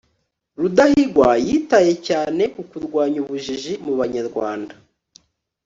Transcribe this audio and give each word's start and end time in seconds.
rudahigwa 0.61 1.27
yitaye 1.47 1.93
cyane 2.07 2.43
ku 2.53 2.61
kurwanya 2.69 3.17
ubujiji 3.23 3.73
mu 3.85 3.93
banyarwanda 3.99 4.73